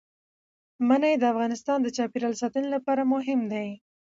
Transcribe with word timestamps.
منی 0.87 1.13
د 1.19 1.23
افغانستان 1.33 1.77
د 1.81 1.87
چاپیریال 1.97 2.33
ساتنې 2.41 2.69
لپاره 2.75 3.09
مهم 3.13 3.39
دي. 3.53 3.67